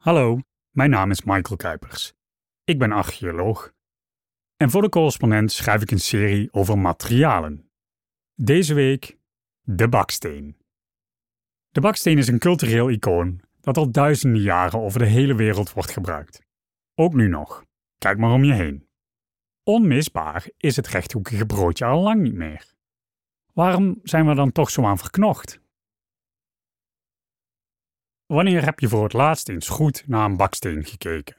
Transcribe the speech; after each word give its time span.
Hallo, 0.00 0.38
mijn 0.70 0.90
naam 0.90 1.10
is 1.10 1.22
Michael 1.22 1.56
Kuipers. 1.56 2.12
Ik 2.64 2.78
ben 2.78 2.92
archeoloog. 2.92 3.72
En 4.56 4.70
voor 4.70 4.82
de 4.82 4.88
correspondent 4.88 5.52
schrijf 5.52 5.82
ik 5.82 5.90
een 5.90 6.00
serie 6.00 6.52
over 6.52 6.78
materialen. 6.78 7.70
Deze 8.34 8.74
week 8.74 9.18
de 9.60 9.88
baksteen. 9.88 10.56
De 11.68 11.80
baksteen 11.80 12.18
is 12.18 12.28
een 12.28 12.38
cultureel 12.38 12.90
icoon 12.90 13.40
dat 13.60 13.76
al 13.76 13.90
duizenden 13.90 14.42
jaren 14.42 14.80
over 14.80 14.98
de 14.98 15.06
hele 15.06 15.34
wereld 15.34 15.72
wordt 15.72 15.90
gebruikt. 15.90 16.40
Ook 16.94 17.14
nu 17.14 17.28
nog. 17.28 17.64
Kijk 17.98 18.18
maar 18.18 18.32
om 18.32 18.44
je 18.44 18.52
heen. 18.52 18.88
Onmisbaar 19.62 20.48
is 20.56 20.76
het 20.76 20.88
rechthoekige 20.88 21.46
broodje 21.46 21.84
al 21.84 22.02
lang 22.02 22.20
niet 22.20 22.34
meer. 22.34 22.74
Waarom 23.52 23.98
zijn 24.02 24.26
we 24.26 24.34
dan 24.34 24.52
toch 24.52 24.70
zo 24.70 24.84
aan 24.84 24.98
verknocht? 24.98 25.60
Wanneer 28.30 28.64
heb 28.64 28.78
je 28.78 28.88
voor 28.88 29.02
het 29.02 29.12
laatst 29.12 29.48
eens 29.48 29.68
goed 29.68 30.06
naar 30.06 30.24
een 30.24 30.36
baksteen 30.36 30.84
gekeken? 30.84 31.36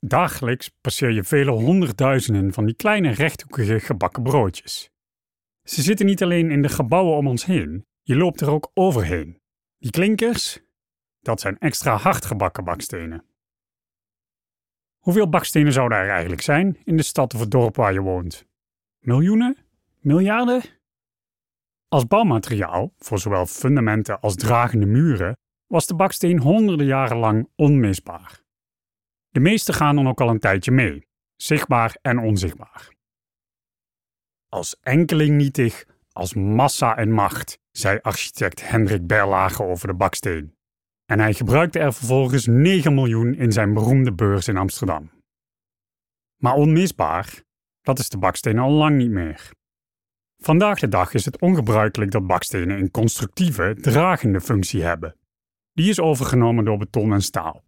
Dagelijks 0.00 0.68
passeer 0.80 1.10
je 1.10 1.24
vele 1.24 1.50
honderdduizenden 1.50 2.52
van 2.52 2.66
die 2.66 2.74
kleine 2.74 3.10
rechthoekige 3.10 3.80
gebakken 3.80 4.22
broodjes. 4.22 4.90
Ze 5.62 5.82
zitten 5.82 6.06
niet 6.06 6.22
alleen 6.22 6.50
in 6.50 6.62
de 6.62 6.68
gebouwen 6.68 7.16
om 7.16 7.26
ons 7.26 7.44
heen, 7.44 7.86
je 8.02 8.16
loopt 8.16 8.40
er 8.40 8.50
ook 8.50 8.70
overheen. 8.74 9.40
Die 9.78 9.90
klinkers, 9.90 10.60
dat 11.20 11.40
zijn 11.40 11.58
extra 11.58 11.96
hard 11.96 12.24
gebakken 12.24 12.64
bakstenen. 12.64 13.24
Hoeveel 14.98 15.28
bakstenen 15.28 15.72
zouden 15.72 15.98
er 15.98 16.10
eigenlijk 16.10 16.42
zijn 16.42 16.78
in 16.84 16.96
de 16.96 17.02
stad 17.02 17.34
of 17.34 17.40
het 17.40 17.50
dorp 17.50 17.76
waar 17.76 17.92
je 17.92 18.00
woont? 18.00 18.46
Miljoenen? 18.98 19.56
Miljarden? 20.00 20.62
Als 21.92 22.06
bouwmateriaal, 22.06 22.92
voor 22.98 23.18
zowel 23.18 23.46
fundamenten 23.46 24.20
als 24.20 24.34
dragende 24.34 24.86
muren, 24.86 25.36
was 25.66 25.86
de 25.86 25.94
baksteen 25.94 26.40
honderden 26.40 26.86
jaren 26.86 27.16
lang 27.16 27.48
onmisbaar. 27.56 28.40
De 29.28 29.40
meeste 29.40 29.72
gaan 29.72 29.96
dan 29.96 30.08
ook 30.08 30.20
al 30.20 30.28
een 30.28 30.38
tijdje 30.38 30.70
mee, 30.70 31.06
zichtbaar 31.36 31.96
en 32.02 32.18
onzichtbaar. 32.18 32.92
Als 34.48 34.76
enkeling 34.80 35.36
nietig, 35.36 35.84
als 36.12 36.34
massa 36.34 36.96
en 36.96 37.10
macht, 37.10 37.58
zei 37.70 37.98
architect 38.02 38.68
Hendrik 38.68 39.06
Berlage 39.06 39.62
over 39.62 39.86
de 39.86 39.94
baksteen. 39.94 40.54
En 41.04 41.20
hij 41.20 41.34
gebruikte 41.34 41.78
er 41.78 41.92
vervolgens 41.92 42.46
9 42.46 42.94
miljoen 42.94 43.34
in 43.34 43.52
zijn 43.52 43.74
beroemde 43.74 44.12
beurs 44.12 44.48
in 44.48 44.56
Amsterdam. 44.56 45.10
Maar 46.36 46.54
onmisbaar, 46.54 47.42
dat 47.80 47.98
is 47.98 48.08
de 48.08 48.18
baksteen 48.18 48.58
al 48.58 48.70
lang 48.70 48.96
niet 48.96 49.10
meer. 49.10 49.60
Vandaag 50.44 50.78
de 50.78 50.88
dag 50.88 51.14
is 51.14 51.24
het 51.24 51.40
ongebruikelijk 51.40 52.10
dat 52.10 52.26
bakstenen 52.26 52.78
een 52.78 52.90
constructieve, 52.90 53.76
dragende 53.80 54.40
functie 54.40 54.82
hebben. 54.82 55.16
Die 55.72 55.88
is 55.88 56.00
overgenomen 56.00 56.64
door 56.64 56.78
beton 56.78 57.12
en 57.12 57.22
staal. 57.22 57.64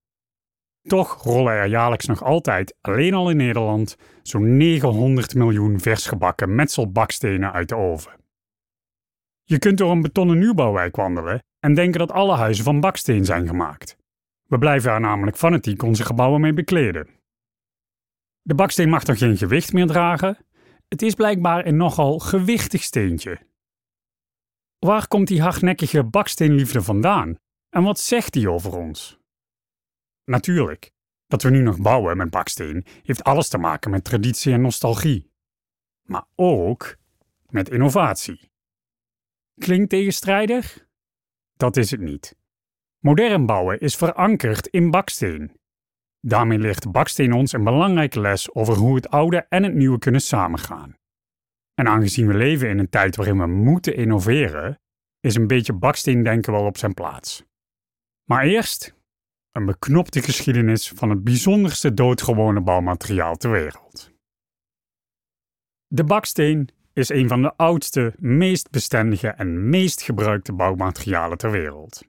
Toch 0.82 1.22
rollen 1.22 1.52
er 1.52 1.66
jaarlijks 1.66 2.06
nog 2.06 2.22
altijd, 2.22 2.76
alleen 2.80 3.14
al 3.14 3.30
in 3.30 3.36
Nederland, 3.36 3.96
zo'n 4.22 4.56
900 4.56 5.34
miljoen 5.34 5.80
versgebakken 5.80 6.54
metselbakstenen 6.54 7.52
uit 7.52 7.68
de 7.68 7.76
oven. 7.76 8.12
Je 9.44 9.58
kunt 9.58 9.78
door 9.78 9.90
een 9.90 10.02
betonnen 10.02 10.38
nieuwbouwwijk 10.38 10.96
wandelen 10.96 11.44
en 11.58 11.74
denken 11.74 11.98
dat 11.98 12.12
alle 12.12 12.36
huizen 12.36 12.64
van 12.64 12.80
baksteen 12.80 13.24
zijn 13.24 13.46
gemaakt. 13.46 13.96
We 14.46 14.58
blijven 14.58 14.92
er 14.92 15.00
namelijk 15.00 15.36
fanatiek 15.36 15.82
onze 15.82 16.04
gebouwen 16.04 16.40
mee 16.40 16.54
bekleden. 16.54 17.08
De 18.42 18.54
baksteen 18.54 18.88
mag 18.88 19.04
dan 19.04 19.16
geen 19.16 19.36
gewicht 19.36 19.72
meer 19.72 19.86
dragen, 19.86 20.38
het 20.94 21.02
is 21.02 21.14
blijkbaar 21.14 21.66
een 21.66 21.76
nogal 21.76 22.18
gewichtig 22.18 22.82
steentje. 22.82 23.38
Waar 24.78 25.08
komt 25.08 25.28
die 25.28 25.42
hardnekkige 25.42 26.04
baksteenliefde 26.04 26.82
vandaan 26.82 27.36
en 27.68 27.82
wat 27.82 27.98
zegt 27.98 28.32
die 28.32 28.50
over 28.50 28.76
ons? 28.76 29.18
Natuurlijk, 30.24 30.90
dat 31.26 31.42
we 31.42 31.50
nu 31.50 31.62
nog 31.62 31.80
bouwen 31.80 32.16
met 32.16 32.30
baksteen 32.30 32.86
heeft 33.02 33.24
alles 33.24 33.48
te 33.48 33.58
maken 33.58 33.90
met 33.90 34.04
traditie 34.04 34.52
en 34.52 34.60
nostalgie. 34.60 35.30
Maar 36.02 36.24
ook 36.34 36.96
met 37.48 37.68
innovatie. 37.68 38.50
Klinkt 39.54 39.90
tegenstrijdig? 39.90 40.86
Dat 41.56 41.76
is 41.76 41.90
het 41.90 42.00
niet. 42.00 42.36
Modern 42.98 43.46
bouwen 43.46 43.80
is 43.80 43.96
verankerd 43.96 44.66
in 44.66 44.90
baksteen. 44.90 45.56
Daarmee 46.26 46.58
leert 46.58 46.92
baksteen 46.92 47.32
ons 47.32 47.52
een 47.52 47.64
belangrijke 47.64 48.20
les 48.20 48.54
over 48.54 48.74
hoe 48.74 48.94
het 48.94 49.08
oude 49.08 49.46
en 49.48 49.62
het 49.62 49.74
nieuwe 49.74 49.98
kunnen 49.98 50.20
samengaan. 50.20 50.96
En 51.74 51.88
aangezien 51.88 52.26
we 52.26 52.34
leven 52.34 52.68
in 52.68 52.78
een 52.78 52.88
tijd 52.88 53.16
waarin 53.16 53.38
we 53.38 53.46
moeten 53.46 53.96
innoveren, 53.96 54.80
is 55.20 55.34
een 55.34 55.46
beetje 55.46 55.72
baksteendenken 55.72 56.52
wel 56.52 56.64
op 56.64 56.78
zijn 56.78 56.94
plaats. 56.94 57.44
Maar 58.24 58.44
eerst 58.44 58.94
een 59.52 59.66
beknopte 59.66 60.22
geschiedenis 60.22 60.88
van 60.88 61.10
het 61.10 61.24
bijzonderste 61.24 61.94
doodgewone 61.94 62.60
bouwmateriaal 62.60 63.36
ter 63.36 63.50
wereld. 63.50 64.10
De 65.86 66.04
baksteen 66.04 66.68
is 66.92 67.08
een 67.08 67.28
van 67.28 67.42
de 67.42 67.56
oudste, 67.56 68.14
meest 68.18 68.70
bestendige 68.70 69.28
en 69.28 69.68
meest 69.68 70.02
gebruikte 70.02 70.52
bouwmaterialen 70.52 71.38
ter 71.38 71.50
wereld. 71.50 72.02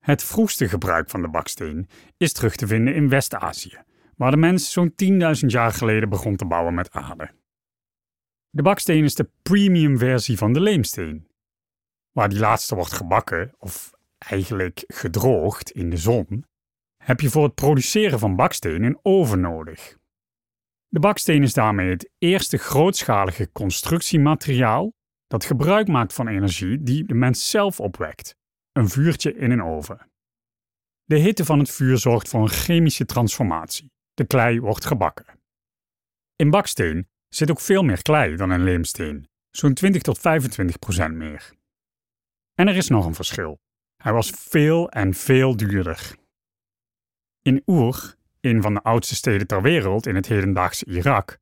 Het 0.00 0.22
vroegste 0.22 0.68
gebruik 0.68 1.10
van 1.10 1.22
de 1.22 1.28
baksteen 1.28 1.88
is 2.16 2.32
terug 2.32 2.56
te 2.56 2.66
vinden 2.66 2.94
in 2.94 3.08
West-Azië, 3.08 3.78
waar 4.16 4.30
de 4.30 4.36
mens 4.36 4.72
zo'n 4.72 4.94
10.000 5.04 5.46
jaar 5.46 5.72
geleden 5.72 6.08
begon 6.08 6.36
te 6.36 6.44
bouwen 6.44 6.74
met 6.74 6.90
aarde. 6.90 7.30
De 8.50 8.62
baksteen 8.62 9.04
is 9.04 9.14
de 9.14 9.30
premium 9.42 9.98
versie 9.98 10.36
van 10.36 10.52
de 10.52 10.60
leemsteen. 10.60 11.28
Waar 12.12 12.28
die 12.28 12.38
laatste 12.38 12.74
wordt 12.74 12.92
gebakken, 12.92 13.54
of 13.58 13.90
eigenlijk 14.18 14.84
gedroogd 14.86 15.70
in 15.70 15.90
de 15.90 15.96
zon, 15.96 16.44
heb 16.96 17.20
je 17.20 17.30
voor 17.30 17.44
het 17.44 17.54
produceren 17.54 18.18
van 18.18 18.36
baksteen 18.36 18.82
een 18.82 18.98
oven 19.02 19.40
nodig. 19.40 19.96
De 20.88 21.00
baksteen 21.00 21.42
is 21.42 21.52
daarmee 21.52 21.90
het 21.90 22.10
eerste 22.18 22.56
grootschalige 22.56 23.52
constructiemateriaal 23.52 24.92
dat 25.26 25.44
gebruik 25.44 25.88
maakt 25.88 26.12
van 26.12 26.28
energie 26.28 26.82
die 26.82 27.04
de 27.04 27.14
mens 27.14 27.50
zelf 27.50 27.80
opwekt 27.80 28.38
een 28.72 28.88
vuurtje 28.88 29.34
in 29.34 29.50
een 29.50 29.62
oven. 29.62 30.10
De 31.04 31.16
hitte 31.16 31.44
van 31.44 31.58
het 31.58 31.70
vuur 31.70 31.98
zorgt 31.98 32.28
voor 32.28 32.40
een 32.40 32.48
chemische 32.48 33.04
transformatie. 33.04 33.92
De 34.14 34.26
klei 34.26 34.60
wordt 34.60 34.84
gebakken. 34.84 35.40
In 36.36 36.50
baksteen 36.50 37.08
zit 37.28 37.50
ook 37.50 37.60
veel 37.60 37.82
meer 37.82 38.02
klei 38.02 38.36
dan 38.36 38.52
in 38.52 38.64
leemsteen, 38.64 39.28
zo'n 39.50 39.74
20 39.74 40.02
tot 40.02 40.18
25 40.18 40.78
procent 40.78 41.14
meer. 41.14 41.52
En 42.54 42.68
er 42.68 42.76
is 42.76 42.88
nog 42.88 43.06
een 43.06 43.14
verschil. 43.14 43.60
Hij 43.96 44.12
was 44.12 44.30
veel 44.30 44.90
en 44.90 45.14
veel 45.14 45.56
duurder. 45.56 46.14
In 47.42 47.62
Ur, 47.66 48.16
een 48.40 48.62
van 48.62 48.74
de 48.74 48.82
oudste 48.82 49.14
steden 49.14 49.46
ter 49.46 49.62
wereld 49.62 50.06
in 50.06 50.14
het 50.14 50.26
hedendaagse 50.26 50.84
Irak, 50.84 51.38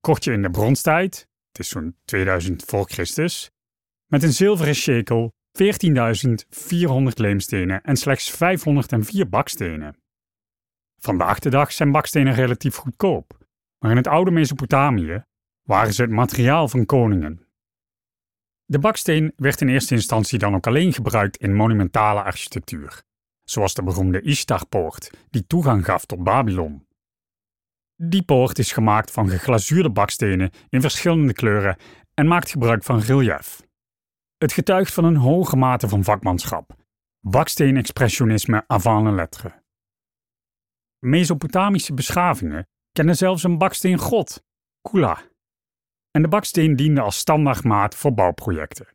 kocht 0.00 0.24
je 0.24 0.32
in 0.32 0.42
de 0.42 0.50
bronstijd, 0.50 1.28
het 1.48 1.58
is 1.58 1.68
zo'n 1.68 1.96
2000 2.04 2.64
voor 2.64 2.90
Christus, 2.90 3.50
met 4.06 4.22
een 4.22 4.32
zilveren 4.32 4.74
shekel 4.74 5.32
14.400 5.56 7.08
leemstenen 7.14 7.82
en 7.82 7.96
slechts 7.96 8.30
504 8.30 9.28
bakstenen. 9.28 9.96
Vandaag 10.98 11.38
de 11.38 11.50
dag 11.50 11.72
zijn 11.72 11.92
bakstenen 11.92 12.34
relatief 12.34 12.76
goedkoop, 12.76 13.38
maar 13.78 13.90
in 13.90 13.96
het 13.96 14.06
oude 14.06 14.30
Mesopotamië 14.30 15.24
waren 15.62 15.92
ze 15.94 16.02
het 16.02 16.10
materiaal 16.10 16.68
van 16.68 16.86
koningen. 16.86 17.46
De 18.64 18.78
baksteen 18.78 19.32
werd 19.36 19.60
in 19.60 19.68
eerste 19.68 19.94
instantie 19.94 20.38
dan 20.38 20.54
ook 20.54 20.66
alleen 20.66 20.92
gebruikt 20.92 21.36
in 21.36 21.54
monumentale 21.54 22.22
architectuur, 22.22 23.02
zoals 23.44 23.74
de 23.74 23.82
beroemde 23.82 24.20
Ishtar-poort, 24.20 25.10
die 25.30 25.46
toegang 25.46 25.84
gaf 25.84 26.04
tot 26.04 26.24
Babylon. 26.24 26.86
Die 27.96 28.22
poort 28.22 28.58
is 28.58 28.72
gemaakt 28.72 29.10
van 29.10 29.28
geglazuurde 29.28 29.90
bakstenen 29.90 30.50
in 30.68 30.80
verschillende 30.80 31.32
kleuren 31.32 31.76
en 32.14 32.26
maakt 32.26 32.50
gebruik 32.50 32.84
van 32.84 33.00
relief. 33.00 33.65
Het 34.36 34.52
getuigt 34.52 34.92
van 34.92 35.04
een 35.04 35.16
hoge 35.16 35.56
mate 35.56 35.88
van 35.88 36.04
vakmanschap. 36.04 36.74
Baksteen-expressionisme 37.20 38.64
avant 38.66 39.04
la 39.04 39.10
lettre. 39.10 39.62
Mesopotamische 40.98 41.94
beschavingen 41.94 42.68
kennen 42.92 43.16
zelfs 43.16 43.42
een 43.42 43.58
baksteengod, 43.58 44.44
Kula. 44.80 45.22
En 46.10 46.22
de 46.22 46.28
baksteen 46.28 46.76
diende 46.76 47.00
als 47.00 47.18
standaardmaat 47.18 47.94
voor 47.94 48.14
bouwprojecten. 48.14 48.88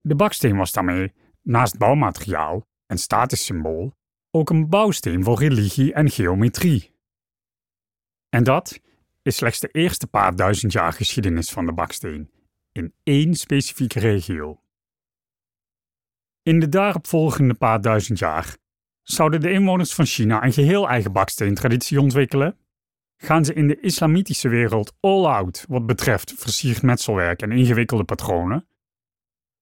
De 0.00 0.14
baksteen 0.14 0.56
was 0.56 0.72
daarmee, 0.72 1.14
naast 1.42 1.78
bouwmateriaal 1.78 2.66
en 2.86 2.98
statussymbool, 2.98 3.96
ook 4.30 4.50
een 4.50 4.68
bouwsteen 4.68 5.24
voor 5.24 5.38
religie 5.38 5.92
en 5.92 6.10
geometrie. 6.10 6.94
En 8.28 8.44
dat 8.44 8.80
is 9.22 9.36
slechts 9.36 9.60
de 9.60 9.68
eerste 9.68 10.06
paar 10.06 10.36
duizend 10.36 10.72
jaar 10.72 10.92
geschiedenis 10.92 11.50
van 11.50 11.66
de 11.66 11.72
baksteen 11.72 12.30
in 12.78 12.94
één 13.02 13.34
specifieke 13.34 13.98
regio. 13.98 14.62
In 16.42 16.60
de 16.60 16.68
daaropvolgende 16.68 17.54
paar 17.54 17.80
duizend 17.80 18.18
jaar 18.18 18.56
zouden 19.02 19.40
de 19.40 19.50
inwoners 19.50 19.94
van 19.94 20.04
China 20.04 20.44
een 20.44 20.52
geheel 20.52 20.88
eigen 20.88 21.12
baksteentraditie 21.12 22.00
ontwikkelen. 22.00 22.58
Gaan 23.16 23.44
ze 23.44 23.54
in 23.54 23.68
de 23.68 23.80
islamitische 23.80 24.48
wereld 24.48 24.96
all-out 25.00 25.64
wat 25.68 25.86
betreft 25.86 26.34
versierd 26.36 26.82
metselwerk 26.82 27.42
en 27.42 27.52
ingewikkelde 27.52 28.04
patronen? 28.04 28.68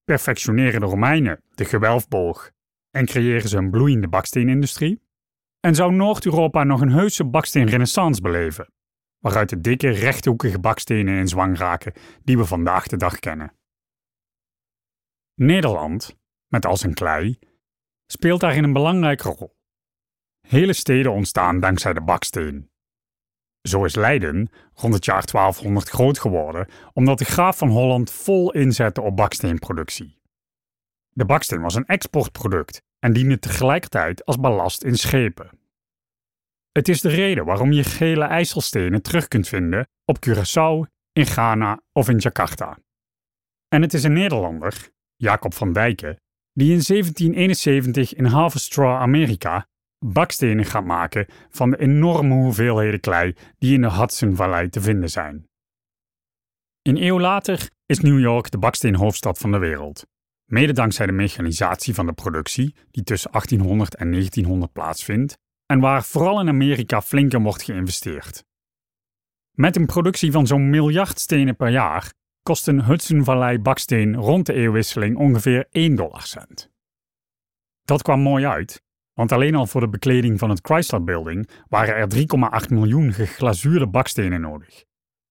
Perfectioneren 0.03 0.79
de 0.79 0.85
Romeinen 0.85 1.41
de 1.55 1.65
gewelfboog 1.65 2.51
en 2.91 3.05
creëren 3.05 3.49
ze 3.49 3.57
een 3.57 3.71
bloeiende 3.71 4.07
baksteenindustrie. 4.07 5.01
En 5.59 5.75
zou 5.75 5.93
Noord-Europa 5.93 6.63
nog 6.63 6.81
een 6.81 6.91
heuse 6.91 7.25
baksteenrenaissance 7.25 8.21
beleven, 8.21 8.73
waaruit 9.19 9.49
de 9.49 9.61
dikke 9.61 9.89
rechthoekige 9.89 10.59
bakstenen 10.59 11.17
in 11.17 11.27
zwang 11.27 11.57
raken 11.57 11.93
die 12.23 12.37
we 12.37 12.45
vandaag 12.45 12.87
de 12.87 12.97
dag 12.97 13.19
kennen. 13.19 13.53
Nederland, 15.35 16.17
met 16.47 16.65
al 16.65 16.77
zijn 16.77 16.93
klei, 16.93 17.39
speelt 18.05 18.39
daarin 18.39 18.63
een 18.63 18.73
belangrijke 18.73 19.29
rol. 19.29 19.55
Hele 20.47 20.73
steden 20.73 21.11
ontstaan 21.11 21.59
dankzij 21.59 21.93
de 21.93 22.01
baksteen. 22.01 22.69
Zo 23.61 23.85
is 23.85 23.95
Leiden 23.95 24.49
rond 24.73 24.93
het 24.93 25.05
jaar 25.05 25.25
1200 25.25 25.89
groot 25.89 26.19
geworden, 26.19 26.67
omdat 26.93 27.17
de 27.17 27.25
graaf 27.25 27.57
van 27.57 27.69
Holland 27.69 28.11
vol 28.11 28.51
inzette 28.53 29.01
op 29.01 29.15
baksteenproductie. 29.15 30.19
De 31.09 31.25
baksteen 31.25 31.61
was 31.61 31.75
een 31.75 31.85
exportproduct 31.85 32.81
en 32.99 33.13
diende 33.13 33.39
tegelijkertijd 33.39 34.25
als 34.25 34.39
ballast 34.39 34.83
in 34.83 34.95
schepen. 34.95 35.49
Het 36.77 36.87
is 36.87 37.01
de 37.01 37.09
reden 37.09 37.45
waarom 37.45 37.71
je 37.71 37.83
gele 37.83 38.23
ijzelstenen 38.23 39.01
terug 39.01 39.27
kunt 39.27 39.47
vinden 39.47 39.87
op 40.05 40.17
Curaçao, 40.27 40.91
in 41.13 41.25
Ghana 41.25 41.81
of 41.91 42.09
in 42.09 42.17
Jakarta. 42.17 42.77
En 43.67 43.81
het 43.81 43.93
is 43.93 44.03
een 44.03 44.13
Nederlander, 44.13 44.89
Jacob 45.15 45.53
van 45.53 45.73
Dijken, 45.73 46.21
die 46.51 46.71
in 46.71 46.81
1771 46.87 48.13
in 48.13 48.25
Haverstraw, 48.25 49.01
Amerika, 49.01 49.67
bakstenen 50.05 50.65
gaat 50.65 50.85
maken 50.85 51.25
van 51.49 51.69
de 51.69 51.79
enorme 51.79 52.33
hoeveelheden 52.33 52.99
klei 52.99 53.35
die 53.57 53.73
in 53.73 53.81
de 53.81 53.91
Hudsonvallei 53.91 54.69
te 54.69 54.81
vinden 54.81 55.09
zijn. 55.09 55.47
Een 56.81 57.03
eeuw 57.03 57.19
later 57.19 57.69
is 57.85 57.99
New 57.99 58.19
York 58.19 58.51
de 58.51 58.57
baksteenhoofdstad 58.57 59.37
van 59.37 59.51
de 59.51 59.57
wereld, 59.57 60.07
mede 60.45 60.73
dankzij 60.73 61.05
de 61.05 61.11
mechanisatie 61.11 61.93
van 61.93 62.05
de 62.05 62.13
productie 62.13 62.75
die 62.91 63.03
tussen 63.03 63.31
1800 63.31 63.95
en 63.95 64.11
1900 64.11 64.73
plaatsvindt 64.73 65.37
en 65.67 65.79
waar 65.79 66.03
vooral 66.03 66.39
in 66.39 66.47
Amerika 66.47 67.01
flink 67.01 67.33
in 67.33 67.43
wordt 67.43 67.63
geïnvesteerd. 67.63 68.45
Met 69.51 69.75
een 69.75 69.85
productie 69.85 70.31
van 70.31 70.47
zo'n 70.47 70.69
miljard 70.69 71.19
stenen 71.19 71.55
per 71.55 71.69
jaar 71.69 72.13
kost 72.43 72.67
een 72.67 72.83
Hudson 72.83 73.23
Valley 73.23 73.61
baksteen 73.61 74.15
rond 74.15 74.45
de 74.45 74.53
eeuwwisseling 74.53 75.17
ongeveer 75.17 75.67
1 75.71 75.95
dollarcent. 75.95 76.69
Dat 77.83 78.01
kwam 78.01 78.19
mooi 78.19 78.45
uit, 78.45 78.83
want 79.13 79.31
alleen 79.31 79.55
al 79.55 79.67
voor 79.67 79.81
de 79.81 79.89
bekleding 79.89 80.39
van 80.39 80.49
het 80.49 80.59
Chrysler 80.61 81.03
Building 81.03 81.49
waren 81.67 81.95
er 81.95 82.07
3,8 82.63 82.67
miljoen 82.69 83.13
geglazuurde 83.13 83.87
bakstenen 83.87 84.41
nodig. 84.41 84.85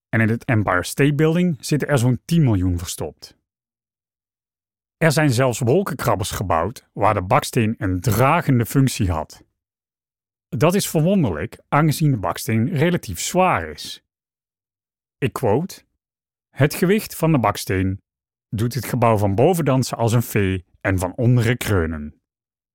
En 0.09 0.21
in 0.21 0.29
het 0.29 0.45
Empire 0.45 0.83
State 0.83 1.15
Building 1.15 1.57
zitten 1.59 1.87
er 1.87 1.97
zo'n 1.97 2.21
10 2.25 2.43
miljoen 2.43 2.77
verstopt. 2.77 3.37
Er 4.97 5.11
zijn 5.11 5.29
zelfs 5.29 5.59
wolkenkrabbers 5.59 6.31
gebouwd 6.31 6.89
waar 6.93 7.13
de 7.13 7.23
baksteen 7.23 7.75
een 7.77 7.99
dragende 7.99 8.65
functie 8.65 9.11
had. 9.11 9.46
Dat 10.49 10.75
is 10.75 10.89
verwonderlijk, 10.89 11.59
aangezien 11.67 12.11
de 12.11 12.17
baksteen 12.17 12.69
relatief 12.69 13.19
zwaar 13.19 13.69
is. 13.69 14.03
Ik 15.17 15.33
quote: 15.33 15.83
Het 16.49 16.73
gewicht 16.73 17.15
van 17.15 17.31
de 17.31 17.39
baksteen 17.39 18.01
doet 18.49 18.73
het 18.73 18.85
gebouw 18.85 19.17
van 19.17 19.35
boven 19.35 19.65
dansen 19.65 19.97
als 19.97 20.13
een 20.13 20.23
vee 20.23 20.65
en 20.81 20.99
van 20.99 21.15
onderen 21.15 21.57
kreunen, 21.57 22.21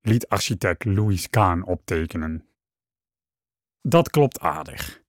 liet 0.01 0.29
architect 0.29 0.85
Louis 0.85 1.31
Kahn 1.31 1.63
optekenen. 1.63 2.47
Dat 3.81 4.11
klopt 4.11 4.41
aardig. 4.41 5.03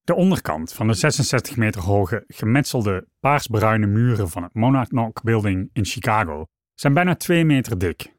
De 0.00 0.14
onderkant 0.14 0.72
van 0.72 0.86
de 0.86 0.94
66 0.94 1.56
meter 1.56 1.80
hoge 1.80 2.24
gemetselde 2.26 3.08
paarsbruine 3.20 3.86
muren 3.86 4.28
van 4.28 4.42
het 4.42 4.54
Monadnock 4.54 5.22
Building 5.22 5.70
in 5.72 5.84
Chicago 5.84 6.44
zijn 6.74 6.94
bijna 6.94 7.14
2 7.14 7.44
meter 7.44 7.78
dik. 7.78 8.13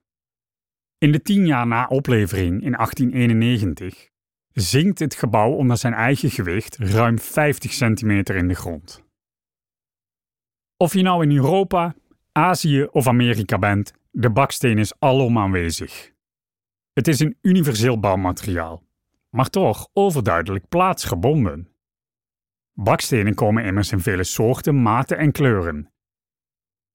In 0.98 1.12
de 1.12 1.22
tien 1.22 1.46
jaar 1.46 1.68
na 1.68 1.88
oplevering 1.88 2.64
in 2.64 2.72
1891 2.72 4.10
zinkt 4.54 5.00
het 5.00 5.16
gebouw 5.16 5.52
onder 5.52 5.78
zijn 5.78 5.94
eigen 5.94 6.30
gewicht 6.30 6.78
ruim 6.78 7.20
50 7.20 7.74
centimeter 7.74 8.36
in 8.36 8.48
de 8.48 8.54
grond. 8.54 9.04
Of 10.78 10.94
je 10.94 11.02
nou 11.02 11.24
in 11.24 11.36
Europa, 11.36 11.96
Azië 12.32 12.84
of 12.84 13.08
Amerika 13.08 13.60
bent, 13.60 13.94
de 14.12 14.32
baksteen 14.32 14.78
is 14.78 15.00
alom 15.00 15.38
aanwezig. 15.38 16.12
Het 16.94 17.08
is 17.08 17.20
een 17.20 17.38
universeel 17.42 18.00
bouwmateriaal, 18.00 18.84
maar 19.30 19.50
toch 19.50 19.90
overduidelijk 19.94 20.68
plaatsgebonden. 20.68 21.70
Bakstenen 22.74 23.36
komen 23.36 23.66
immers 23.66 23.92
in 23.92 24.00
vele 24.00 24.24
soorten, 24.24 24.82
maten 24.82 25.18
en 25.18 25.32
kleuren. 25.32 25.94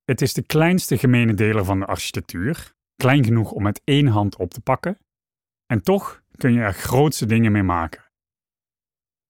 Het 0.05 0.21
is 0.21 0.33
de 0.33 0.43
kleinste 0.43 0.99
gemene 0.99 1.35
deler 1.35 1.65
van 1.65 1.79
de 1.79 1.87
architectuur 1.87 2.75
klein 3.01 3.25
genoeg 3.25 3.53
om 3.53 3.63
met 3.63 3.81
één 3.85 4.07
hand 4.07 4.37
op 4.37 4.51
te 4.51 4.61
pakken, 4.61 4.99
en 5.67 5.83
toch 5.83 6.23
kun 6.37 6.53
je 6.53 6.61
er 6.61 6.73
grootste 6.73 7.27
dingen 7.27 7.53
mee 7.53 7.63
maken. 7.63 8.05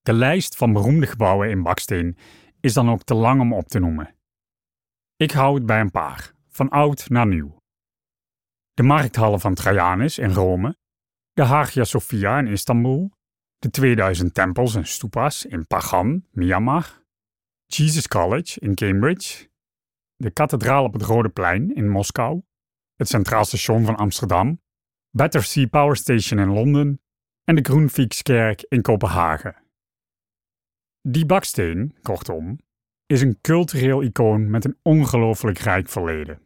De 0.01 0.13
lijst 0.13 0.57
van 0.57 0.73
beroemde 0.73 1.07
gebouwen 1.07 1.51
in 1.51 1.63
baksteen 1.63 2.17
is 2.61 2.73
dan 2.73 2.91
ook 2.91 3.03
te 3.03 3.15
lang 3.15 3.41
om 3.41 3.53
op 3.53 3.69
te 3.69 3.79
noemen. 3.79 4.15
Ik 5.17 5.31
hou 5.31 5.55
het 5.55 5.67
bij 5.67 5.81
een 5.81 5.91
paar, 5.91 6.35
van 6.49 6.69
oud 6.69 7.09
naar 7.09 7.27
nieuw. 7.27 7.63
De 8.73 8.83
markthallen 8.83 9.41
van 9.41 9.55
Trajanus 9.55 10.19
in 10.19 10.33
Rome, 10.33 10.77
de 11.33 11.43
Hagia 11.43 11.85
Sophia 11.85 12.39
in 12.39 12.47
Istanbul, 12.47 13.13
de 13.59 13.71
2000 13.71 14.35
tempels 14.35 14.75
en 14.75 14.87
stupas 14.87 15.47
in 15.47 15.67
Pagan, 15.67 16.27
Myanmar, 16.31 17.03
Jesus 17.67 18.09
College 18.09 18.61
in 18.61 18.75
Cambridge, 18.75 19.49
de 20.17 20.31
kathedraal 20.31 20.85
op 20.85 20.93
het 20.93 21.03
Rode 21.03 21.29
Plein 21.29 21.75
in 21.75 21.89
Moskou, 21.89 22.43
het 23.01 23.09
Centraal 23.09 23.45
Station 23.45 23.85
van 23.85 23.97
Amsterdam, 23.97 24.61
Battersea 25.11 25.67
Power 25.67 25.97
Station 25.97 26.39
in 26.39 26.53
Londen 26.53 27.01
en 27.45 27.55
de 27.55 27.63
Groenvikskerk 27.63 28.65
in 28.69 28.83
Kopenhagen. 28.83 29.57
Die 31.03 31.27
baksteen, 31.27 31.97
kortom, 32.03 32.59
is 33.07 33.21
een 33.21 33.39
cultureel 33.41 34.03
icoon 34.03 34.51
met 34.51 34.65
een 34.65 34.79
ongelooflijk 34.83 35.59
rijk 35.59 35.89
verleden. 35.89 36.41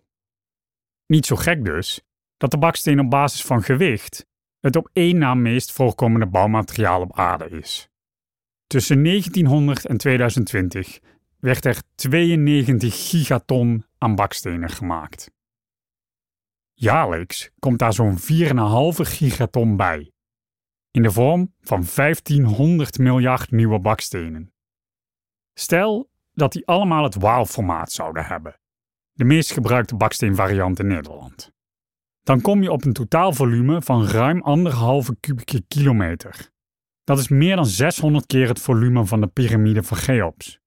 Niet 1.07 1.27
zo 1.27 1.37
gek 1.37 1.65
dus 1.65 2.01
dat 2.37 2.51
de 2.51 2.59
baksteen 2.59 3.01
op 3.01 3.11
basis 3.11 3.43
van 3.43 3.63
gewicht 3.63 4.27
het 4.61 4.77
op 4.77 4.91
één 4.93 5.19
na 5.19 5.35
meest 5.35 5.73
voorkomende 5.73 6.27
bouwmateriaal 6.27 7.01
op 7.01 7.19
aarde 7.19 7.49
is. 7.49 7.89
Tussen 8.67 9.03
1900 9.05 9.87
en 9.87 9.97
2020 9.97 11.01
werd 11.39 11.65
er 11.65 11.83
92 11.95 13.09
gigaton 13.09 13.85
aan 13.99 14.15
bakstenen 14.15 14.71
gemaakt. 14.71 15.34
Jaarlijks 16.75 17.51
komt 17.59 17.79
daar 17.79 17.93
zo'n 17.93 18.19
4,5 18.19 18.25
gigaton 18.95 19.77
bij, 19.77 20.13
in 20.91 21.03
de 21.03 21.11
vorm 21.11 21.55
van 21.61 21.87
1500 21.95 22.99
miljard 22.99 23.51
nieuwe 23.51 23.79
bakstenen. 23.79 24.53
Stel 25.55 26.11
dat 26.33 26.53
die 26.53 26.67
allemaal 26.67 27.03
het 27.03 27.15
WOW-formaat 27.15 27.93
zouden 27.93 28.25
hebben, 28.25 28.61
de 29.13 29.25
meest 29.25 29.53
gebruikte 29.53 29.97
baksteenvariant 29.97 30.79
in 30.79 30.87
Nederland. 30.87 31.53
Dan 32.23 32.41
kom 32.41 32.63
je 32.63 32.73
op 32.73 32.85
een 32.85 32.93
totaalvolume 32.93 33.83
van 33.83 34.07
ruim 34.07 34.43
anderhalve 34.43 35.17
kubieke 35.21 35.65
kilometer. 35.69 36.53
Dat 37.05 37.19
is 37.19 37.29
meer 37.29 37.57
dan 37.57 37.67
600 37.67 38.27
keer 38.27 38.49
het 38.49 38.61
volume 38.61 39.07
van 39.07 39.21
de 39.21 39.27
piramide 39.27 39.83
van 39.83 39.97
Cheops. 39.97 40.61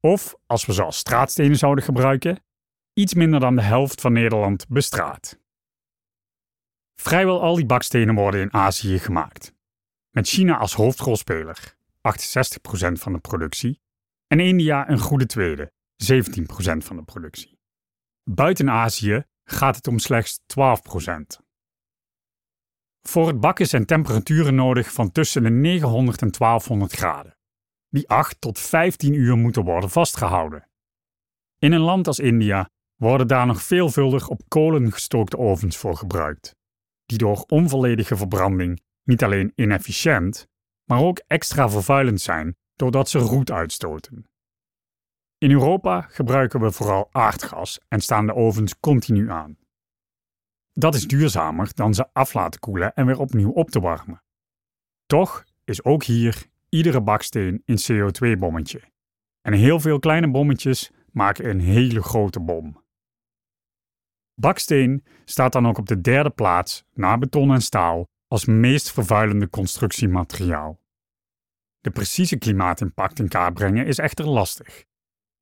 Of, 0.00 0.34
als 0.46 0.66
we 0.66 0.72
ze 0.72 0.82
als 0.82 0.96
straatstenen 0.96 1.56
zouden 1.56 1.84
gebruiken, 1.84 2.44
iets 3.00 3.14
minder 3.14 3.40
dan 3.40 3.56
de 3.56 3.62
helft 3.62 4.00
van 4.00 4.12
Nederland 4.12 4.68
bestraat. 4.68 5.38
Vrijwel 6.94 7.40
al 7.40 7.54
die 7.54 7.66
bakstenen 7.66 8.14
worden 8.14 8.40
in 8.40 8.52
Azië 8.52 8.98
gemaakt, 8.98 9.54
met 10.10 10.28
China 10.28 10.58
als 10.58 10.74
hoofdrolspeler, 10.74 11.74
68% 11.96 12.92
van 12.92 13.12
de 13.12 13.18
productie, 13.18 13.80
en 14.26 14.40
India 14.40 14.88
een 14.88 14.98
goede 14.98 15.26
tweede, 15.26 15.72
17% 16.12 16.14
van 16.76 16.96
de 16.96 17.02
productie. 17.02 17.58
Buiten 18.24 18.70
Azië 18.70 19.24
gaat 19.44 19.76
het 19.76 19.86
om 19.86 19.98
slechts 19.98 20.40
12%. 20.40 20.42
Voor 23.02 23.26
het 23.26 23.40
bakken 23.40 23.66
zijn 23.66 23.86
temperaturen 23.86 24.54
nodig 24.54 24.92
van 24.92 25.12
tussen 25.12 25.42
de 25.42 25.50
900 25.50 26.22
en 26.22 26.30
1200 26.30 26.92
graden, 26.92 27.36
die 27.88 28.08
8 28.08 28.40
tot 28.40 28.58
15 28.58 29.14
uur 29.14 29.36
moeten 29.36 29.64
worden 29.64 29.90
vastgehouden. 29.90 30.68
In 31.58 31.72
een 31.72 31.80
land 31.80 32.06
als 32.06 32.18
India 32.18 32.70
worden 33.00 33.28
daar 33.28 33.46
nog 33.46 33.62
veelvuldig 33.62 34.28
op 34.28 34.40
kolen 34.48 34.92
gestookte 34.92 35.38
ovens 35.38 35.76
voor 35.76 35.96
gebruikt, 35.96 36.56
die 37.06 37.18
door 37.18 37.44
onvolledige 37.46 38.16
verbranding 38.16 38.80
niet 39.04 39.22
alleen 39.22 39.52
inefficiënt, 39.54 40.48
maar 40.84 41.00
ook 41.00 41.22
extra 41.26 41.68
vervuilend 41.68 42.20
zijn 42.20 42.56
doordat 42.74 43.08
ze 43.08 43.18
roet 43.18 43.50
uitstoten. 43.50 44.24
In 45.38 45.50
Europa 45.50 46.00
gebruiken 46.00 46.60
we 46.60 46.72
vooral 46.72 47.08
aardgas 47.10 47.80
en 47.88 48.00
staan 48.00 48.26
de 48.26 48.34
ovens 48.34 48.80
continu 48.80 49.30
aan. 49.30 49.58
Dat 50.72 50.94
is 50.94 51.06
duurzamer 51.06 51.70
dan 51.74 51.94
ze 51.94 52.12
af 52.12 52.34
laten 52.34 52.60
koelen 52.60 52.94
en 52.94 53.06
weer 53.06 53.18
opnieuw 53.18 53.50
op 53.50 53.70
te 53.70 53.80
warmen. 53.80 54.22
Toch 55.06 55.44
is 55.64 55.84
ook 55.84 56.04
hier 56.04 56.46
iedere 56.68 57.02
baksteen 57.02 57.62
een 57.64 57.78
CO2-bommetje. 57.78 58.80
En 59.42 59.52
heel 59.52 59.80
veel 59.80 59.98
kleine 59.98 60.30
bommetjes 60.30 60.90
maken 61.12 61.48
een 61.48 61.60
hele 61.60 62.02
grote 62.02 62.40
bom. 62.40 62.88
Baksteen 64.40 65.04
staat 65.24 65.52
dan 65.52 65.66
ook 65.66 65.78
op 65.78 65.86
de 65.86 66.00
derde 66.00 66.30
plaats 66.30 66.84
na 66.94 67.18
beton 67.18 67.52
en 67.52 67.62
staal 67.62 68.08
als 68.28 68.44
meest 68.44 68.92
vervuilende 68.92 69.48
constructiemateriaal. 69.48 70.80
De 71.80 71.90
precieze 71.90 72.38
klimaatimpact 72.38 73.18
in 73.18 73.28
kaart 73.28 73.54
brengen 73.54 73.86
is 73.86 73.98
echter 73.98 74.28
lastig. 74.28 74.84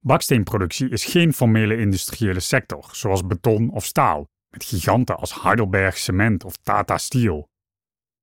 Baksteenproductie 0.00 0.88
is 0.88 1.04
geen 1.04 1.32
formele 1.32 1.76
industriële 1.76 2.40
sector, 2.40 2.88
zoals 2.92 3.26
beton 3.26 3.70
of 3.70 3.84
staal, 3.84 4.28
met 4.50 4.64
giganten 4.64 5.16
als 5.16 5.42
Heidelberg 5.42 5.98
Cement 5.98 6.44
of 6.44 6.56
Tata 6.56 6.98
Steel. 6.98 7.48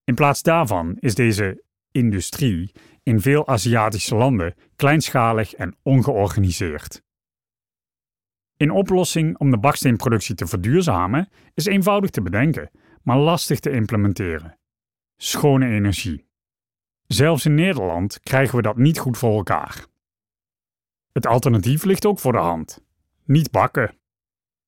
In 0.04 0.16
plaats 0.16 0.42
daarvan 0.42 0.98
is 1.00 1.16
deze 1.16 1.64
industrie 1.92 2.72
in 3.04 3.22
veel 3.22 3.48
Aziatische 3.48 4.16
landen 4.16 4.56
kleinschalig 4.76 5.54
en 5.54 5.76
ongeorganiseerd. 5.82 7.04
Een 8.58 8.72
oplossing 8.72 9.38
om 9.38 9.52
de 9.52 9.58
baksteenproductie 9.58 10.36
te 10.36 10.48
verduurzamen 10.48 11.30
is 11.54 11.66
eenvoudig 11.66 12.10
te 12.10 12.22
bedenken, 12.22 12.72
maar 13.04 13.18
lastig 13.18 13.60
te 13.60 13.72
implementeren: 13.72 14.58
schone 15.18 15.68
energie. 15.68 16.28
Zelfs 17.08 17.46
in 17.46 17.56
Nederland 17.56 18.20
krijgen 18.20 18.56
we 18.56 18.62
dat 18.62 18.78
niet 18.78 19.00
goed 19.00 19.18
voor 19.18 19.36
elkaar. 19.36 19.86
Het 21.12 21.26
alternatief 21.26 21.84
ligt 21.84 22.06
ook 22.06 22.20
voor 22.20 22.32
de 22.32 22.38
hand: 22.38 22.84
niet 23.26 23.52
bakken. 23.52 23.98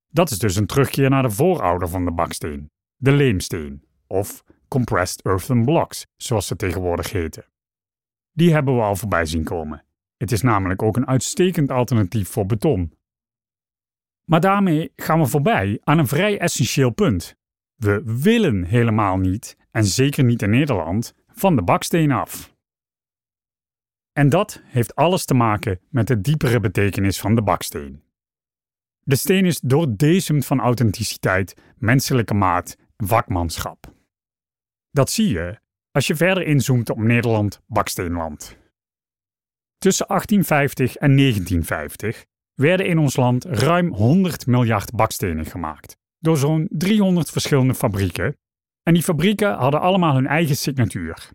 Dat 0.08 0.29
is 0.29 0.39
dus 0.39 0.56
een 0.56 0.67
terugkeer 0.67 1.10
naar 1.10 1.24
de 1.24 1.29
voorouder 1.29 1.89
van 1.89 2.06
de 2.06 2.12
baksteen, 2.12 2.72
de 2.96 3.12
leemsteen, 3.12 3.84
of 4.08 4.44
compressed 4.67 5.22
earthen 5.22 5.65
blocks, 5.65 6.06
zoals 6.15 6.48
ze 6.48 6.56
tegenwoordig 6.56 7.12
heten. 7.12 7.46
Die 8.32 8.53
hebben 8.53 8.75
we 8.75 8.82
al 8.82 8.96
voorbij 8.96 9.25
zien 9.25 9.44
komen. 9.44 9.86
Het 10.17 10.32
is 10.32 10.41
namelijk 10.41 10.82
ook 10.82 10.98
een 10.98 11.08
uitstekend 11.08 11.72
alternatief 11.72 12.29
voor 12.29 12.46
beton. 12.46 12.97
Maar 14.29 14.39
daarmee 14.39 14.91
gaan 14.96 15.19
we 15.19 15.25
voorbij 15.25 15.79
aan 15.84 15.98
een 15.98 16.07
vrij 16.07 16.39
essentieel 16.39 16.89
punt. 16.89 17.36
We 17.75 18.01
willen 18.05 18.63
helemaal 18.63 19.17
niet, 19.17 19.57
en 19.72 19.86
zeker 19.86 20.24
niet 20.24 20.41
in 20.41 20.50
Nederland, 20.50 21.13
van 21.27 21.55
de 21.55 21.63
baksteen 21.63 22.12
af. 22.12 22.55
En 24.12 24.29
dat 24.29 24.62
heeft 24.63 24.96
alles 24.96 25.25
te 25.25 25.34
maken 25.34 25.79
met 25.89 26.07
de 26.07 26.22
diepere 26.22 26.60
betekenis 26.60 27.19
van 27.19 27.36
de 27.36 27.41
baksteen. 27.41 28.03
De 29.00 29.15
steen 29.15 29.46
is 29.46 29.60
doordezemd 29.60 30.46
van 30.46 30.60
authenticiteit, 30.60 31.55
menselijke 31.77 32.34
maat 32.34 32.77
vakmanschap. 32.98 33.93
Dat 34.91 35.10
zie 35.10 35.29
je 35.29 35.60
als 35.91 36.07
je 36.07 36.15
verder 36.15 36.43
inzoomt 36.43 36.89
op 36.89 36.98
Nederland 36.98 37.62
baksteenland. 37.65 38.57
Tussen 39.77 40.07
1850 40.07 40.96
en 40.96 41.17
1950 41.17 42.25
werden 42.57 42.85
in 42.85 42.97
ons 42.97 43.15
land 43.15 43.45
ruim 43.45 43.93
100 43.93 44.47
miljard 44.47 44.91
bakstenen 44.91 45.45
gemaakt 45.45 45.97
door 46.19 46.37
zo'n 46.37 46.67
300 46.69 47.29
verschillende 47.29 47.73
fabrieken 47.73 48.37
en 48.83 48.93
die 48.93 49.03
fabrieken 49.03 49.53
hadden 49.53 49.81
allemaal 49.81 50.15
hun 50.15 50.27
eigen 50.27 50.55
signatuur. 50.55 51.29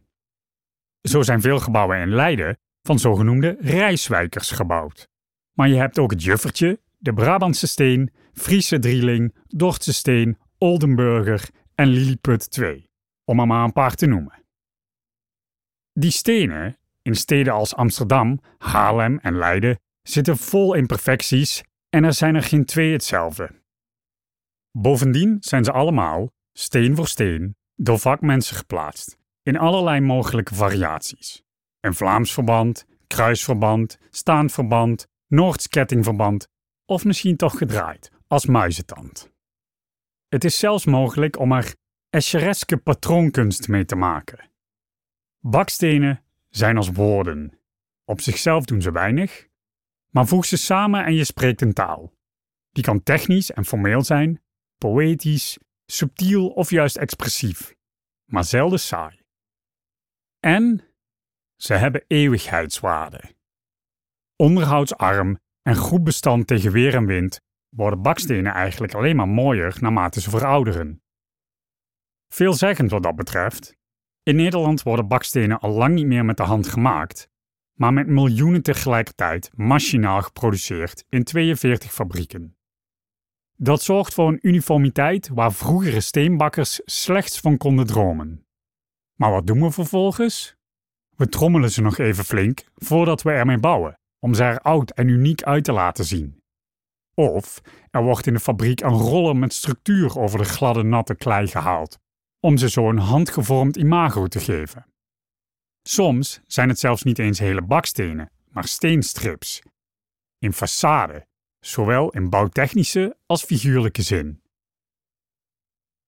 Zo 1.01 1.23
zijn 1.23 1.41
veel 1.41 1.59
gebouwen 1.59 1.99
in 1.99 2.15
Leiden 2.15 2.59
van 2.83 2.99
zogenoemde 2.99 3.57
reiswijkers 3.61 4.51
gebouwd. 4.51 5.09
Maar 5.53 5.69
je 5.69 5.75
hebt 5.75 5.99
ook 5.99 6.11
het 6.11 6.23
Juffertje, 6.23 6.81
de 6.99 7.15
Brabantse 7.15 7.67
Steen, 7.67 8.13
Friese 8.33 8.79
Drieling, 8.79 9.35
Dordtse 9.47 9.93
Steen, 9.93 10.39
Oldenburger 10.59 11.49
en 11.75 11.89
Lilliput 11.89 12.51
2, 12.51 12.91
om 13.25 13.41
er 13.41 13.47
maar 13.47 13.65
een 13.65 13.73
paar 13.73 13.95
te 13.95 14.07
noemen. 14.07 14.45
Die 15.93 16.11
stenen, 16.11 16.79
in 17.03 17.15
steden 17.15 17.53
als 17.53 17.75
Amsterdam, 17.75 18.41
Haarlem 18.59 19.19
en 19.19 19.37
Leiden, 19.37 19.81
zitten 20.03 20.37
vol 20.37 20.75
imperfecties 20.75 21.63
en 21.89 22.05
er 22.05 22.13
zijn 22.13 22.35
er 22.35 22.43
geen 22.43 22.65
twee 22.65 22.93
hetzelfde. 22.93 23.61
Bovendien 24.79 25.37
zijn 25.41 25.65
ze 25.65 25.73
allemaal, 25.73 26.31
steen 26.53 26.97
voor 26.97 27.09
steen, 27.09 27.57
door 27.75 27.99
vakmensen 27.99 28.57
geplaatst, 28.57 29.19
in 29.43 29.59
allerlei 29.59 30.01
mogelijke 30.01 30.55
variaties. 30.55 31.43
Een 31.81 31.95
Vlaams 31.95 32.33
verband, 32.33 32.87
kruisverband, 33.07 33.99
staand 34.11 34.53
verband, 34.53 36.49
of 36.85 37.05
misschien 37.05 37.37
toch 37.37 37.59
gedraaid, 37.59 38.11
als 38.27 38.47
muizentand. 38.47 39.31
Het 40.29 40.45
is 40.45 40.59
zelfs 40.59 40.85
mogelijk 40.85 41.39
om 41.39 41.53
er 41.53 41.75
eschereske 42.11 42.77
patroonkunst 42.77 43.69
mee 43.69 43.85
te 43.85 43.97
maken. 43.97 44.51
Bakstenen 45.39 46.25
zijn 46.49 46.77
als 46.77 46.91
woorden. 46.91 47.59
Op 48.05 48.21
zichzelf 48.21 48.65
doen 48.65 48.83
ze 48.83 48.93
weinig, 48.93 49.49
maar 50.13 50.27
voeg 50.27 50.45
ze 50.45 50.57
samen 50.57 51.05
en 51.05 51.15
je 51.15 51.25
spreekt 51.25 51.61
een 51.61 51.73
taal. 51.73 52.13
Die 52.71 52.85
kan 52.85 53.03
technisch 53.03 53.51
en 53.51 53.65
formeel 53.65 54.03
zijn, 54.03 54.43
poëtisch, 54.79 55.59
subtiel 55.87 56.49
of 56.49 56.71
juist 56.71 56.97
expressief, 56.97 57.75
maar 58.25 58.45
zelden 58.45 58.81
saai. 58.81 59.21
En 60.41 60.85
ze 61.57 61.75
hebben 61.75 62.05
eeuwigheidswaarde. 62.07 63.21
Onderhoudsarm 64.37 65.39
en 65.63 65.77
goed 65.77 66.05
bestand 66.05 66.47
tegen 66.47 66.73
weer 66.73 66.95
en 66.95 67.07
wind 67.07 67.41
worden 67.69 68.03
bakstenen 68.03 68.53
eigenlijk 68.53 68.95
alleen 68.95 69.17
maar 69.17 69.29
mooier 69.29 69.77
naarmate 69.81 70.21
ze 70.21 70.31
verouderen. 70.31 71.03
Veelzeggend 72.29 72.91
wat 72.91 73.03
dat 73.03 73.17
betreft. 73.17 73.77
In 74.23 74.37
Nederland 74.37 74.83
worden 74.83 75.09
bakstenen 75.09 75.59
al 75.59 75.71
lang 75.71 75.95
niet 75.95 76.07
meer 76.07 76.25
met 76.25 76.37
de 76.37 76.43
hand 76.43 76.69
gemaakt, 76.69 77.29
maar 77.83 77.93
met 77.93 78.07
miljoenen 78.07 78.63
tegelijkertijd 78.63 79.51
machinaal 79.55 80.23
geproduceerd 80.23 81.05
in 81.09 81.25
42 81.25 81.93
fabrieken. 81.93 82.57
Dat 83.57 83.83
zorgt 83.83 84.15
voor 84.15 84.29
een 84.29 84.39
uniformiteit 84.43 85.29
waar 85.29 85.53
vroegere 85.53 86.01
steenbakkers 86.01 86.81
slechts 86.85 87.41
van 87.41 87.57
konden 87.57 87.87
dromen. 87.87 88.47
Maar 89.15 89.31
wat 89.31 89.47
doen 89.47 89.61
we 89.61 89.71
vervolgens? 89.71 90.57
We 91.17 91.29
trommelen 91.29 91.71
ze 91.71 91.83
nog 91.83 91.99
even 91.99 92.25
flink 92.25 92.65
voordat 92.75 93.23
we 93.23 93.31
ermee 93.31 93.59
bouwen, 93.59 93.99
om 94.19 94.35
ze 94.35 94.43
er 94.43 94.61
oud 94.61 94.91
en 94.91 95.09
uniek 95.09 95.43
uit 95.43 95.65
te 95.65 95.73
laten 95.73 96.05
zien. 96.05 96.43
Of 97.15 97.63
er 97.91 98.03
wordt 98.03 98.27
in 98.27 98.35
de 98.35 98.41
fabriek 98.41 98.81
een 98.81 98.99
roller 98.99 99.37
met 99.37 99.53
structuur 99.53 100.19
over 100.19 100.39
de 100.39 100.45
gladde 100.45 100.83
natte 100.83 101.15
klei 101.15 101.47
gehaald, 101.47 101.99
om 102.41 102.57
ze 102.57 102.71
zo 102.71 102.89
een 102.89 102.99
handgevormd 102.99 103.77
imago 103.77 104.27
te 104.27 104.41
geven. 104.41 104.92
Soms 105.83 106.41
zijn 106.47 106.69
het 106.69 106.79
zelfs 106.79 107.03
niet 107.03 107.19
eens 107.19 107.39
hele 107.39 107.63
bakstenen, 107.63 108.31
maar 108.49 108.65
steenstrips. 108.65 109.63
In 110.39 110.53
façade, 110.53 111.27
zowel 111.61 112.11
in 112.11 112.31
bouwtechnische 112.31 113.17
als 113.27 113.45
figuurlijke 113.45 114.03
zin. 114.03 114.43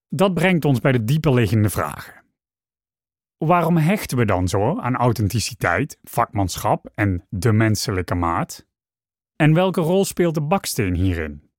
Dat 0.07 0.33
brengt 0.33 0.65
ons 0.65 0.79
bij 0.79 0.91
de 0.91 1.03
dieperliggende 1.03 1.69
vragen. 1.69 2.23
Waarom 3.37 3.77
hechten 3.77 4.17
we 4.17 4.25
dan 4.25 4.47
zo 4.47 4.79
aan 4.79 4.95
authenticiteit, 4.95 5.97
vakmanschap 6.03 6.91
en 6.93 7.25
de 7.29 7.51
menselijke 7.51 8.15
maat? 8.15 8.65
En 9.35 9.53
welke 9.53 9.81
rol 9.81 10.05
speelt 10.05 10.33
de 10.33 10.41
baksteen 10.41 10.95
hierin? 10.95 11.49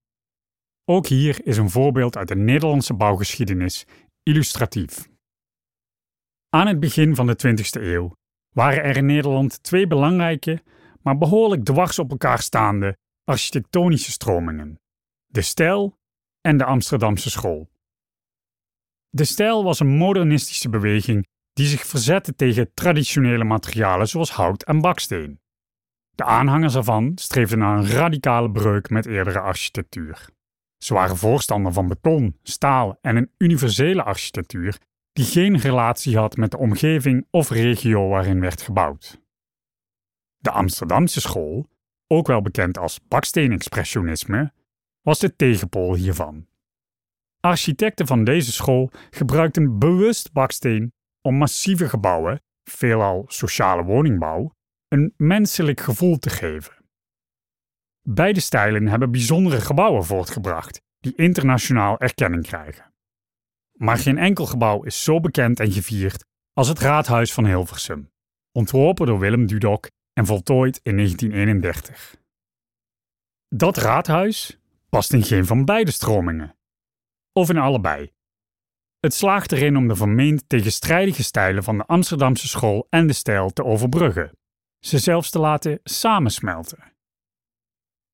Ook 0.84 1.06
hier 1.06 1.46
is 1.46 1.56
een 1.56 1.70
voorbeeld 1.70 2.16
uit 2.16 2.28
de 2.28 2.36
Nederlandse 2.36 2.94
bouwgeschiedenis 2.94 3.86
illustratief. 4.22 5.08
Aan 6.48 6.66
het 6.66 6.80
begin 6.80 7.14
van 7.14 7.26
de 7.26 7.36
20e 7.46 7.82
eeuw 7.82 8.16
waren 8.52 8.82
er 8.82 8.96
in 8.96 9.06
Nederland 9.06 9.62
twee 9.62 9.86
belangrijke, 9.86 10.62
maar 11.02 11.18
behoorlijk 11.18 11.64
dwars 11.64 11.98
op 11.98 12.10
elkaar 12.10 12.38
staande 12.38 12.96
architectonische 13.24 14.10
stromingen: 14.10 14.80
de 15.26 15.42
stijl 15.42 15.98
en 16.40 16.56
de 16.56 16.64
Amsterdamse 16.64 17.30
school. 17.30 17.70
De 19.08 19.24
stijl 19.24 19.64
was 19.64 19.80
een 19.80 19.96
modernistische 19.96 20.68
beweging 20.68 21.26
die 21.52 21.66
zich 21.66 21.86
verzette 21.86 22.34
tegen 22.34 22.70
traditionele 22.74 23.44
materialen 23.44 24.08
zoals 24.08 24.30
hout 24.30 24.62
en 24.62 24.80
baksteen. 24.80 25.40
De 26.14 26.24
aanhangers 26.24 26.74
ervan 26.74 27.12
streefden 27.14 27.58
naar 27.58 27.78
een 27.78 27.88
radicale 27.88 28.50
breuk 28.50 28.90
met 28.90 29.06
eerdere 29.06 29.40
architectuur. 29.40 30.28
Ze 30.78 30.94
waren 30.94 31.16
voorstander 31.16 31.72
van 31.72 31.88
beton, 31.88 32.38
staal 32.42 32.98
en 33.00 33.16
een 33.16 33.30
universele 33.38 34.02
architectuur 34.02 34.78
die 35.16 35.24
geen 35.24 35.58
relatie 35.58 36.16
had 36.16 36.36
met 36.36 36.50
de 36.50 36.58
omgeving 36.58 37.26
of 37.30 37.50
regio 37.50 38.08
waarin 38.08 38.40
werd 38.40 38.62
gebouwd. 38.62 39.20
De 40.36 40.50
Amsterdamse 40.50 41.20
school, 41.20 41.68
ook 42.06 42.26
wel 42.26 42.42
bekend 42.42 42.78
als 42.78 43.00
baksteenexpressionisme, 43.08 44.52
was 45.00 45.18
de 45.18 45.36
tegenpool 45.36 45.94
hiervan. 45.94 46.46
Architecten 47.40 48.06
van 48.06 48.24
deze 48.24 48.52
school 48.52 48.90
gebruikten 49.10 49.78
bewust 49.78 50.32
baksteen 50.32 50.92
om 51.20 51.34
massieve 51.34 51.88
gebouwen, 51.88 52.42
veelal 52.64 53.24
sociale 53.26 53.82
woningbouw, 53.82 54.54
een 54.88 55.14
menselijk 55.16 55.80
gevoel 55.80 56.18
te 56.18 56.30
geven. 56.30 56.74
Beide 58.02 58.40
stijlen 58.40 58.86
hebben 58.86 59.10
bijzondere 59.10 59.60
gebouwen 59.60 60.04
voortgebracht 60.04 60.80
die 60.98 61.14
internationaal 61.14 61.98
erkenning 61.98 62.46
krijgen. 62.46 62.94
Maar 63.76 63.98
geen 63.98 64.18
enkel 64.18 64.46
gebouw 64.46 64.82
is 64.82 65.04
zo 65.04 65.20
bekend 65.20 65.60
en 65.60 65.72
gevierd 65.72 66.24
als 66.52 66.68
het 66.68 66.78
Raadhuis 66.78 67.32
van 67.32 67.46
Hilversum, 67.46 68.10
ontworpen 68.52 69.06
door 69.06 69.18
Willem 69.18 69.46
Dudok 69.46 69.90
en 70.12 70.26
voltooid 70.26 70.80
in 70.82 70.96
1931. 70.96 72.16
Dat 73.48 73.76
raadhuis 73.76 74.58
past 74.88 75.12
in 75.12 75.22
geen 75.22 75.46
van 75.46 75.64
beide 75.64 75.90
stromingen. 75.90 76.56
of 77.32 77.50
in 77.50 77.56
allebei. 77.56 78.12
Het 79.00 79.14
slaagt 79.14 79.52
erin 79.52 79.76
om 79.76 79.88
de 79.88 79.96
vermeend 79.96 80.48
tegenstrijdige 80.48 81.22
stijlen 81.22 81.64
van 81.64 81.78
de 81.78 81.86
Amsterdamse 81.86 82.48
school 82.48 82.86
en 82.90 83.06
de 83.06 83.12
stijl 83.12 83.50
te 83.50 83.64
overbruggen, 83.64 84.38
ze 84.78 84.98
zelfs 84.98 85.30
te 85.30 85.38
laten 85.38 85.80
samensmelten. 85.82 86.92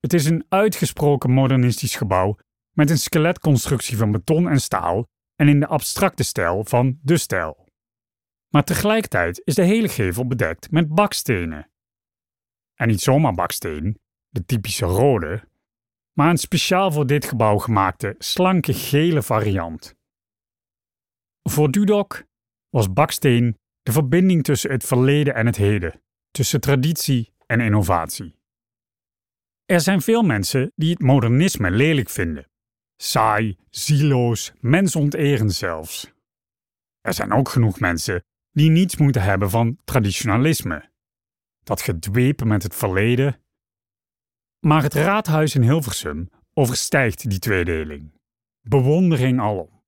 Het 0.00 0.12
is 0.12 0.24
een 0.24 0.44
uitgesproken 0.48 1.30
modernistisch 1.30 1.96
gebouw 1.96 2.36
met 2.72 2.90
een 2.90 2.98
skeletconstructie 2.98 3.96
van 3.96 4.12
beton 4.12 4.48
en 4.48 4.60
staal 4.60 5.08
en 5.36 5.48
in 5.48 5.60
de 5.60 5.66
abstracte 5.66 6.22
stijl 6.22 6.64
van 6.64 6.98
de 7.02 7.16
stijl. 7.16 7.68
Maar 8.48 8.64
tegelijkertijd 8.64 9.40
is 9.44 9.54
de 9.54 9.64
hele 9.64 9.88
gevel 9.88 10.26
bedekt 10.26 10.70
met 10.70 10.88
bakstenen. 10.88 11.70
En 12.74 12.88
niet 12.88 13.00
zomaar 13.00 13.34
baksteen, 13.34 14.00
de 14.28 14.44
typische 14.44 14.86
rode, 14.86 15.48
maar 16.12 16.30
een 16.30 16.38
speciaal 16.38 16.92
voor 16.92 17.06
dit 17.06 17.24
gebouw 17.24 17.58
gemaakte 17.58 18.14
slanke 18.18 18.74
gele 18.74 19.22
variant. 19.22 19.94
Voor 21.42 21.70
Dudok 21.70 22.24
was 22.68 22.92
baksteen 22.92 23.58
de 23.82 23.92
verbinding 23.92 24.44
tussen 24.44 24.70
het 24.70 24.84
verleden 24.84 25.34
en 25.34 25.46
het 25.46 25.56
heden, 25.56 26.02
tussen 26.30 26.60
traditie 26.60 27.34
en 27.46 27.60
innovatie. 27.60 28.40
Er 29.64 29.80
zijn 29.80 30.00
veel 30.00 30.22
mensen 30.22 30.72
die 30.74 30.90
het 30.90 31.00
modernisme 31.00 31.70
lelijk 31.70 32.08
vinden. 32.08 32.50
Saai, 33.02 33.56
zieloos, 33.70 34.52
mensonterend 34.60 35.52
zelfs. 35.52 36.12
Er 37.00 37.14
zijn 37.14 37.32
ook 37.32 37.48
genoeg 37.48 37.80
mensen 37.80 38.24
die 38.50 38.70
niets 38.70 38.96
moeten 38.96 39.22
hebben 39.22 39.50
van 39.50 39.78
traditionalisme. 39.84 40.90
Dat 41.62 41.82
gedwepen 41.82 42.48
met 42.48 42.62
het 42.62 42.74
verleden. 42.74 43.40
Maar 44.66 44.82
het 44.82 44.94
raadhuis 44.94 45.54
in 45.54 45.62
Hilversum 45.62 46.30
overstijgt 46.54 47.30
die 47.30 47.38
tweedeling. 47.38 48.12
Bewondering 48.60 49.40
alom. 49.40 49.82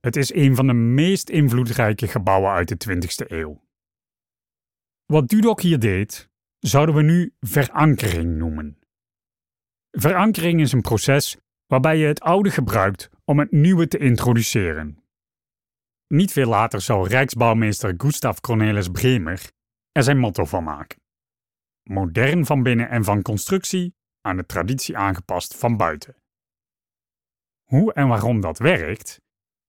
Het 0.00 0.16
is 0.16 0.34
een 0.34 0.54
van 0.54 0.66
de 0.66 0.72
meest 0.72 1.28
invloedrijke 1.28 2.08
gebouwen 2.08 2.50
uit 2.50 2.68
de 2.68 2.96
20e 2.96 3.30
eeuw. 3.30 3.64
Wat 5.04 5.28
Dudok 5.28 5.60
hier 5.60 5.78
deed, 5.78 6.30
zouden 6.58 6.94
we 6.94 7.02
nu 7.02 7.34
verankering 7.40 8.36
noemen. 8.36 8.78
Verankering 9.90 10.60
is 10.60 10.72
een 10.72 10.80
proces 10.80 11.36
waarbij 11.66 11.96
je 11.96 12.06
het 12.06 12.20
oude 12.20 12.50
gebruikt 12.50 13.10
om 13.24 13.38
het 13.38 13.50
nieuwe 13.50 13.88
te 13.88 13.98
introduceren. 13.98 15.04
Niet 16.06 16.32
veel 16.32 16.48
later 16.48 16.80
zou 16.80 17.08
Rijksbouwmeester 17.08 17.94
Gustav 17.96 18.38
Cornelis 18.38 18.88
Bremer 18.88 19.50
er 19.92 20.02
zijn 20.02 20.18
motto 20.18 20.44
van 20.44 20.64
maken. 20.64 21.00
Modern 21.82 22.46
van 22.46 22.62
binnen 22.62 22.88
en 22.88 23.04
van 23.04 23.22
constructie, 23.22 23.94
aan 24.20 24.36
de 24.36 24.46
traditie 24.46 24.96
aangepast 24.96 25.56
van 25.56 25.76
buiten. 25.76 26.16
Hoe 27.62 27.92
en 27.92 28.08
waarom 28.08 28.40
dat 28.40 28.58
werkt, 28.58 29.20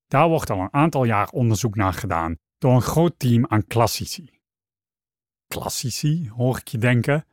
daar 0.08 0.28
wordt 0.28 0.50
al 0.50 0.60
een 0.60 0.74
aantal 0.74 1.04
jaar 1.04 1.30
onderzoek 1.30 1.76
naar 1.76 1.94
gedaan 1.94 2.38
door 2.58 2.74
een 2.76 2.82
groot 2.82 3.20
team 3.20 3.46
aan 3.48 3.68
klassici. 3.68 4.42
Klassici, 5.48 6.30
hoor 6.30 6.58
ik 6.58 6.68
je 6.68 6.78
denken? 6.78 7.26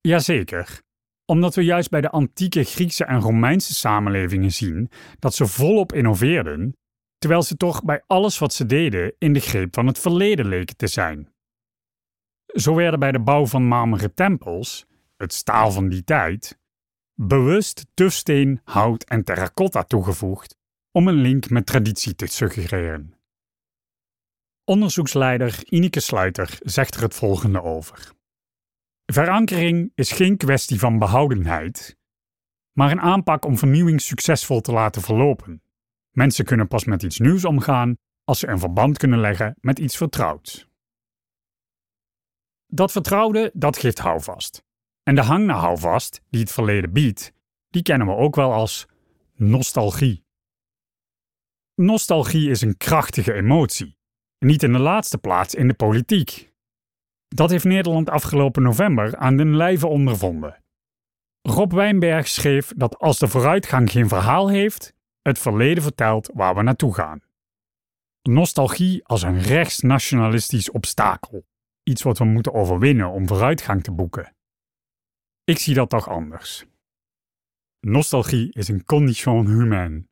Jazeker, 0.00 0.82
omdat 1.30 1.54
we 1.54 1.64
juist 1.64 1.90
bij 1.90 2.00
de 2.00 2.10
antieke 2.10 2.64
Griekse 2.64 3.04
en 3.04 3.20
Romeinse 3.20 3.74
samenlevingen 3.74 4.52
zien 4.52 4.90
dat 5.18 5.34
ze 5.34 5.46
volop 5.46 5.92
innoveerden, 5.92 6.76
terwijl 7.18 7.42
ze 7.42 7.56
toch 7.56 7.84
bij 7.84 8.02
alles 8.06 8.38
wat 8.38 8.54
ze 8.54 8.66
deden 8.66 9.14
in 9.18 9.32
de 9.32 9.40
greep 9.40 9.74
van 9.74 9.86
het 9.86 9.98
verleden 9.98 10.48
leken 10.48 10.76
te 10.76 10.86
zijn. 10.86 11.32
Zo 12.46 12.74
werden 12.74 12.98
bij 12.98 13.12
de 13.12 13.20
bouw 13.20 13.46
van 13.46 13.64
marmeren 13.64 14.14
tempels, 14.14 14.86
het 15.16 15.32
staal 15.32 15.70
van 15.70 15.88
die 15.88 16.04
tijd, 16.04 16.58
bewust 17.14 17.86
tufsteen, 17.94 18.60
hout 18.64 19.04
en 19.04 19.24
terracotta 19.24 19.82
toegevoegd 19.82 20.56
om 20.92 21.08
een 21.08 21.20
link 21.20 21.50
met 21.50 21.66
traditie 21.66 22.14
te 22.14 22.26
suggereren. 22.26 23.14
Onderzoeksleider 24.64 25.60
Ineke 25.64 26.00
Sluiter 26.00 26.58
zegt 26.62 26.94
er 26.94 27.02
het 27.02 27.14
volgende 27.14 27.62
over. 27.62 28.16
Verankering 29.12 29.92
is 29.94 30.12
geen 30.12 30.36
kwestie 30.36 30.78
van 30.78 30.98
behoudenheid, 30.98 31.96
maar 32.72 32.90
een 32.90 33.00
aanpak 33.00 33.44
om 33.44 33.58
vernieuwing 33.58 34.00
succesvol 34.00 34.60
te 34.60 34.72
laten 34.72 35.02
verlopen. 35.02 35.62
Mensen 36.10 36.44
kunnen 36.44 36.68
pas 36.68 36.84
met 36.84 37.02
iets 37.02 37.18
nieuws 37.18 37.44
omgaan 37.44 37.96
als 38.24 38.38
ze 38.38 38.48
een 38.48 38.58
verband 38.58 38.98
kunnen 38.98 39.20
leggen 39.20 39.56
met 39.60 39.78
iets 39.78 39.96
vertrouwds. 39.96 40.68
Dat 42.66 42.92
vertrouwde, 42.92 43.50
dat 43.54 43.78
geeft 43.78 43.98
houvast. 43.98 44.64
En 45.02 45.14
de 45.14 45.22
hang 45.22 45.46
naar 45.46 45.56
houvast, 45.56 46.20
die 46.30 46.40
het 46.40 46.52
verleden 46.52 46.92
biedt, 46.92 47.32
die 47.68 47.82
kennen 47.82 48.06
we 48.06 48.14
ook 48.14 48.34
wel 48.34 48.52
als 48.52 48.86
nostalgie. 49.34 50.24
Nostalgie 51.74 52.50
is 52.50 52.60
een 52.60 52.76
krachtige 52.76 53.32
emotie, 53.32 53.98
niet 54.38 54.62
in 54.62 54.72
de 54.72 54.78
laatste 54.78 55.18
plaats 55.18 55.54
in 55.54 55.68
de 55.68 55.74
politiek. 55.74 56.52
Dat 57.28 57.50
heeft 57.50 57.64
Nederland 57.64 58.10
afgelopen 58.10 58.62
november 58.62 59.16
aan 59.16 59.36
den 59.36 59.56
lijve 59.56 59.86
ondervonden. 59.86 60.62
Rob 61.42 61.72
Wijnberg 61.72 62.28
schreef 62.28 62.72
dat 62.76 62.98
als 62.98 63.18
de 63.18 63.28
vooruitgang 63.28 63.90
geen 63.90 64.08
verhaal 64.08 64.48
heeft, 64.48 64.94
het 65.22 65.38
verleden 65.38 65.82
vertelt 65.82 66.30
waar 66.34 66.54
we 66.54 66.62
naartoe 66.62 66.94
gaan. 66.94 67.22
Nostalgie 68.22 69.04
als 69.04 69.22
een 69.22 69.40
rechtsnationalistisch 69.40 70.70
obstakel, 70.70 71.46
iets 71.82 72.02
wat 72.02 72.18
we 72.18 72.24
moeten 72.24 72.54
overwinnen 72.54 73.10
om 73.10 73.28
vooruitgang 73.28 73.82
te 73.82 73.92
boeken. 73.92 74.36
Ik 75.44 75.58
zie 75.58 75.74
dat 75.74 75.90
toch 75.90 76.08
anders. 76.08 76.64
Nostalgie 77.80 78.52
is 78.52 78.68
een 78.68 78.84
condition 78.84 79.46
humaine. 79.46 80.06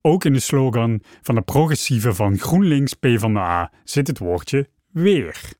Ook 0.00 0.24
in 0.24 0.32
de 0.32 0.40
slogan 0.40 1.02
van 1.22 1.34
de 1.34 1.42
progressieve 1.42 2.14
van 2.14 2.38
GroenLinks 2.38 2.94
PvdA 2.94 3.72
zit 3.84 4.06
het 4.06 4.18
woordje 4.18 4.70
weer. 4.86 5.56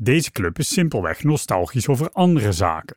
Deze 0.00 0.30
club 0.30 0.58
is 0.58 0.68
simpelweg 0.68 1.22
nostalgisch 1.22 1.88
over 1.88 2.10
andere 2.10 2.52
zaken. 2.52 2.96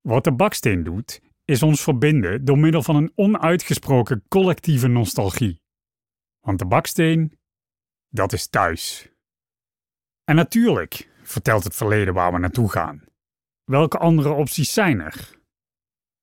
Wat 0.00 0.24
de 0.24 0.32
baksteen 0.32 0.82
doet, 0.82 1.20
is 1.44 1.62
ons 1.62 1.82
verbinden 1.82 2.44
door 2.44 2.58
middel 2.58 2.82
van 2.82 2.96
een 2.96 3.12
onuitgesproken 3.14 4.24
collectieve 4.28 4.86
nostalgie. 4.86 5.62
Want 6.40 6.58
de 6.58 6.66
baksteen, 6.66 7.38
dat 8.08 8.32
is 8.32 8.48
thuis. 8.48 9.08
En 10.24 10.36
natuurlijk 10.36 11.10
vertelt 11.22 11.64
het 11.64 11.74
verleden 11.74 12.14
waar 12.14 12.32
we 12.32 12.38
naartoe 12.38 12.70
gaan. 12.70 13.04
Welke 13.64 13.98
andere 13.98 14.30
opties 14.32 14.72
zijn 14.72 15.00
er? 15.00 15.38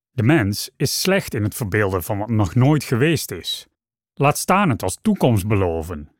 De 0.09 0.23
mens 0.23 0.69
is 0.77 1.01
slecht 1.01 1.33
in 1.33 1.43
het 1.43 1.55
verbeelden 1.55 2.03
van 2.03 2.17
wat 2.17 2.29
nog 2.29 2.55
nooit 2.55 2.83
geweest 2.83 3.31
is. 3.31 3.67
Laat 4.13 4.37
staan 4.37 4.69
het 4.69 4.83
als 4.83 4.97
toekomst 5.01 5.47
beloven. 5.47 6.11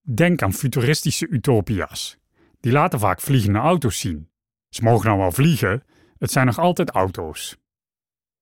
Denk 0.00 0.42
aan 0.42 0.52
futuristische 0.52 1.28
utopia's 1.28 2.20
die 2.62 2.72
laten 2.72 2.98
vaak 2.98 3.20
vliegende 3.20 3.58
auto's 3.58 3.98
zien. 3.98 4.28
Ze 4.68 4.82
mogen 4.82 5.06
nou 5.06 5.18
wel 5.18 5.32
vliegen, 5.32 5.82
het 6.18 6.30
zijn 6.30 6.46
nog 6.46 6.58
altijd 6.58 6.90
auto's. 6.90 7.56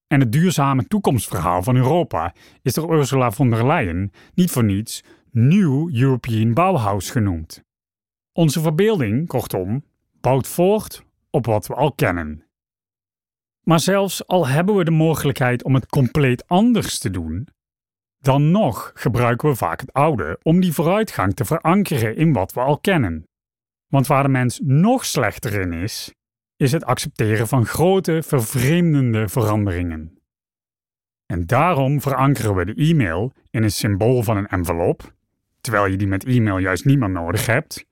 En 0.07 0.19
het 0.19 0.31
duurzame 0.31 0.87
toekomstverhaal 0.87 1.63
van 1.63 1.75
Europa 1.75 2.33
is 2.61 2.73
door 2.73 2.97
Ursula 2.97 3.31
von 3.31 3.49
der 3.49 3.67
Leyen 3.67 4.11
niet 4.33 4.51
voor 4.51 4.63
niets 4.63 5.03
New 5.31 5.95
European 5.95 6.53
Bauhaus 6.53 7.09
genoemd. 7.09 7.63
Onze 8.33 8.61
verbeelding, 8.61 9.27
kortom, 9.27 9.83
bouwt 10.19 10.47
voort 10.47 11.03
op 11.29 11.45
wat 11.45 11.67
we 11.67 11.73
al 11.73 11.93
kennen. 11.93 12.45
Maar 13.63 13.79
zelfs 13.79 14.27
al 14.27 14.47
hebben 14.47 14.75
we 14.75 14.83
de 14.83 14.91
mogelijkheid 14.91 15.63
om 15.63 15.73
het 15.73 15.85
compleet 15.85 16.47
anders 16.47 16.99
te 16.99 17.09
doen, 17.09 17.47
dan 18.19 18.51
nog 18.51 18.91
gebruiken 18.93 19.49
we 19.49 19.55
vaak 19.55 19.79
het 19.79 19.93
oude 19.93 20.39
om 20.43 20.59
die 20.59 20.73
vooruitgang 20.73 21.33
te 21.33 21.45
verankeren 21.45 22.15
in 22.15 22.33
wat 22.33 22.53
we 22.53 22.59
al 22.59 22.79
kennen. 22.79 23.25
Want 23.91 24.07
waar 24.07 24.23
de 24.23 24.29
mens 24.29 24.59
nog 24.63 25.05
slechter 25.05 25.53
in 25.53 25.73
is, 25.73 26.13
is 26.55 26.71
het 26.71 26.83
accepteren 26.83 27.47
van 27.47 27.65
grote, 27.65 28.23
vervreemdende 28.23 29.27
veranderingen. 29.27 30.19
En 31.25 31.45
daarom 31.45 32.01
verankeren 32.01 32.55
we 32.55 32.65
de 32.65 32.73
e-mail 32.73 33.33
in 33.49 33.63
een 33.63 33.71
symbool 33.71 34.23
van 34.23 34.37
een 34.37 34.47
envelop, 34.47 35.13
terwijl 35.61 35.85
je 35.85 35.97
die 35.97 36.07
met 36.07 36.25
e-mail 36.25 36.57
juist 36.57 36.85
niet 36.85 36.99
meer 36.99 37.09
nodig 37.09 37.45
hebt. 37.45 37.85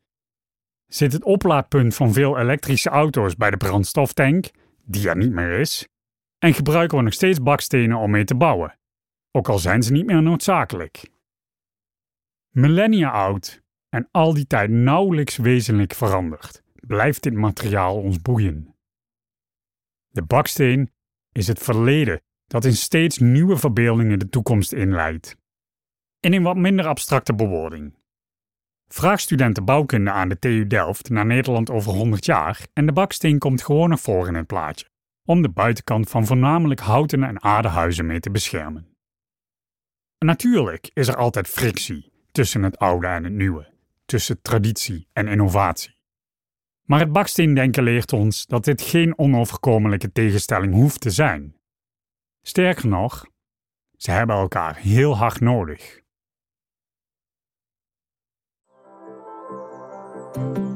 Zit 0.87 1.13
het 1.13 1.23
oplaadpunt 1.23 1.95
van 1.95 2.13
veel 2.13 2.37
elektrische 2.37 2.89
auto's 2.89 3.35
bij 3.35 3.49
de 3.49 3.57
brandstoftank, 3.57 4.49
die 4.83 5.09
er 5.09 5.17
niet 5.17 5.31
meer 5.31 5.59
is, 5.59 5.87
en 6.37 6.53
gebruiken 6.53 6.97
we 6.97 7.03
nog 7.03 7.13
steeds 7.13 7.41
bakstenen 7.41 7.97
om 7.97 8.11
mee 8.11 8.25
te 8.25 8.35
bouwen, 8.35 8.79
ook 9.31 9.49
al 9.49 9.59
zijn 9.59 9.83
ze 9.83 9.91
niet 9.91 10.05
meer 10.05 10.21
noodzakelijk. 10.21 11.09
Millennia 12.49 13.11
oud 13.11 13.61
en 13.89 14.07
al 14.11 14.33
die 14.33 14.47
tijd 14.47 14.69
nauwelijks 14.69 15.37
wezenlijk 15.37 15.93
veranderd, 15.93 16.63
blijft 16.73 17.23
dit 17.23 17.33
materiaal 17.33 18.01
ons 18.01 18.21
boeien. 18.21 18.75
De 20.07 20.23
baksteen 20.23 20.91
is 21.31 21.47
het 21.47 21.59
verleden 21.59 22.21
dat 22.47 22.65
in 22.65 22.75
steeds 22.75 23.17
nieuwe 23.17 23.57
verbeeldingen 23.57 24.19
de 24.19 24.29
toekomst 24.29 24.71
inleidt. 24.71 25.37
In 26.19 26.33
een 26.33 26.43
wat 26.43 26.55
minder 26.55 26.87
abstracte 26.87 27.33
bewoording. 27.33 27.97
Vraag 28.87 29.19
studenten 29.19 29.65
bouwkunde 29.65 30.11
aan 30.11 30.29
de 30.29 30.39
TU 30.39 30.67
Delft 30.67 31.09
naar 31.09 31.25
Nederland 31.25 31.69
over 31.69 31.91
100 31.93 32.25
jaar 32.25 32.67
en 32.73 32.85
de 32.85 32.91
baksteen 32.91 33.39
komt 33.39 33.63
gewoon 33.63 33.89
nog 33.89 33.99
voor 33.99 34.27
in 34.27 34.33
het 34.33 34.47
plaatje, 34.47 34.85
om 35.25 35.41
de 35.41 35.49
buitenkant 35.49 36.09
van 36.09 36.25
voornamelijk 36.25 36.79
houten 36.79 37.23
en 37.23 37.43
aardehuizen 37.43 38.05
mee 38.05 38.19
te 38.19 38.31
beschermen. 38.31 38.87
Natuurlijk 40.25 40.89
is 40.93 41.07
er 41.07 41.15
altijd 41.15 41.47
frictie 41.47 42.11
tussen 42.31 42.63
het 42.63 42.77
oude 42.77 43.07
en 43.07 43.23
het 43.23 43.33
nieuwe, 43.33 43.71
tussen 44.09 44.41
traditie 44.41 45.07
en 45.13 45.27
innovatie. 45.27 45.97
Maar 46.83 46.99
het 46.99 47.11
baksteendenken 47.11 47.83
leert 47.83 48.13
ons 48.13 48.45
dat 48.45 48.63
dit 48.63 48.81
geen 48.81 49.17
onoverkomelijke 49.17 50.11
tegenstelling 50.11 50.73
hoeft 50.73 51.01
te 51.01 51.09
zijn. 51.09 51.55
Sterker 52.41 52.87
nog, 52.87 53.25
ze 53.97 54.11
hebben 54.11 54.35
elkaar 54.35 54.75
heel 54.75 55.17
hard 55.17 55.39
nodig. 55.39 55.99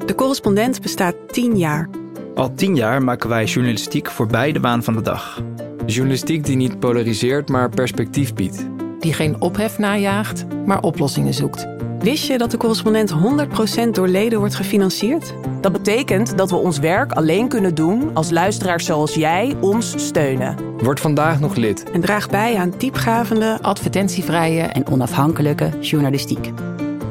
De 0.05 0.13
correspondent 0.15 0.81
bestaat 0.81 1.33
10 1.33 1.57
jaar. 1.57 1.89
Al 2.35 2.53
tien 2.53 2.75
jaar 2.75 3.03
maken 3.03 3.29
wij 3.29 3.45
journalistiek 3.45 4.11
voorbij 4.11 4.51
de 4.51 4.59
waan 4.59 4.83
van 4.83 4.93
de 4.93 5.01
dag. 5.01 5.41
Journalistiek 5.85 6.45
die 6.45 6.55
niet 6.55 6.79
polariseert, 6.79 7.49
maar 7.49 7.69
perspectief 7.69 8.33
biedt. 8.33 8.65
Die 8.99 9.13
geen 9.13 9.41
ophef 9.41 9.77
najaagt, 9.77 10.65
maar 10.65 10.81
oplossingen 10.81 11.33
zoekt. 11.33 11.67
Wist 12.03 12.27
je 12.27 12.37
dat 12.37 12.51
de 12.51 12.57
correspondent 12.57 13.13
100% 13.85 13.89
door 13.91 14.07
leden 14.07 14.39
wordt 14.39 14.55
gefinancierd? 14.55 15.33
Dat 15.61 15.71
betekent 15.71 16.37
dat 16.37 16.49
we 16.49 16.55
ons 16.55 16.79
werk 16.79 17.11
alleen 17.11 17.47
kunnen 17.47 17.75
doen 17.75 18.15
als 18.15 18.29
luisteraars 18.29 18.85
zoals 18.85 19.13
jij 19.13 19.55
ons 19.61 19.93
steunen. 20.07 20.77
Word 20.77 20.99
vandaag 20.99 21.39
nog 21.39 21.55
lid. 21.55 21.91
En 21.91 22.01
draag 22.01 22.29
bij 22.29 22.55
aan 22.55 22.73
diepgravende, 22.77 23.57
Advertentievrije 23.61 24.61
en 24.61 24.87
onafhankelijke 24.87 25.79
journalistiek. 25.79 26.51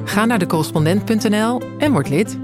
Ga 0.04 0.24
naar 0.24 0.38
decorrespondent.nl 0.38 1.60
en 1.78 1.92
word 1.92 2.08
lid. 2.08 2.38